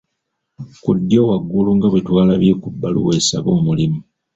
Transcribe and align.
Ku 0.83 0.91
ddyo 0.97 1.19
waggulu 1.29 1.69
nga 1.75 1.87
bwe 1.89 2.01
twalabye 2.07 2.53
ku 2.61 2.67
bbaluwa 2.73 3.11
esaba 3.19 3.49
omulimu. 3.57 3.99